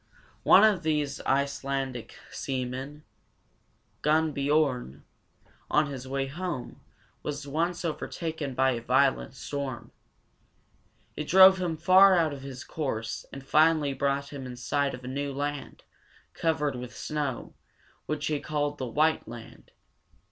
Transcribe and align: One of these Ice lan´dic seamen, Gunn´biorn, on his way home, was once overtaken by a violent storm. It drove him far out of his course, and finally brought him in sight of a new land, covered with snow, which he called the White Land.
One 0.41 0.63
of 0.63 0.81
these 0.81 1.21
Ice 1.27 1.61
lan´dic 1.61 2.13
seamen, 2.31 3.03
Gunn´biorn, 4.01 5.03
on 5.69 5.85
his 5.91 6.07
way 6.07 6.25
home, 6.25 6.81
was 7.21 7.47
once 7.47 7.85
overtaken 7.85 8.55
by 8.55 8.71
a 8.71 8.81
violent 8.81 9.35
storm. 9.35 9.91
It 11.15 11.27
drove 11.27 11.59
him 11.61 11.77
far 11.77 12.15
out 12.17 12.33
of 12.33 12.41
his 12.41 12.63
course, 12.63 13.27
and 13.31 13.45
finally 13.45 13.93
brought 13.93 14.29
him 14.33 14.47
in 14.47 14.55
sight 14.55 14.95
of 14.95 15.03
a 15.03 15.07
new 15.07 15.31
land, 15.31 15.83
covered 16.33 16.75
with 16.75 16.97
snow, 16.97 17.53
which 18.07 18.25
he 18.25 18.39
called 18.39 18.79
the 18.79 18.87
White 18.87 19.27
Land. 19.27 19.69